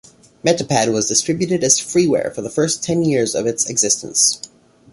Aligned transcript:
Metapad 0.43 0.91
was 0.91 1.07
distributed 1.07 1.63
as 1.63 1.77
freeware 1.79 2.33
for 2.33 2.41
the 2.41 2.49
first 2.49 2.83
ten 2.83 3.03
years 3.03 3.35
of 3.35 3.45
its 3.45 3.69
existence. 3.69 4.41